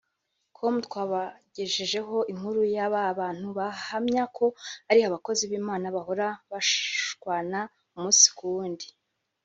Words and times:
com 0.57 0.75
twabagejejeho 0.85 2.17
inkuru 2.31 2.61
y’aba 2.75 3.01
bantu 3.19 3.47
bahamya 3.57 4.23
ko 4.37 4.45
ari 4.89 4.99
abakozi 5.07 5.43
b’Imana 5.49 5.85
bahora 5.95 6.27
bashwana 6.51 7.59
umunsi 7.95 8.27
ku 8.37 8.45
wundi 8.53 8.87